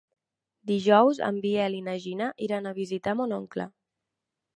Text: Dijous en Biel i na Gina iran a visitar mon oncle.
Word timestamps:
Dijous 0.69 1.19
en 1.27 1.37
Biel 1.43 1.75
i 1.79 1.81
na 1.89 1.95
Gina 2.05 2.31
iran 2.47 2.71
a 2.71 2.73
visitar 2.79 3.15
mon 3.21 3.37
oncle. 3.39 3.69